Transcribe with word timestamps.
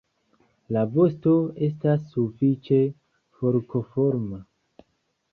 La 0.75 0.81
vosto 0.93 1.33
estas 1.67 2.07
sufiĉe 2.13 2.79
forkoforma. 3.41 4.41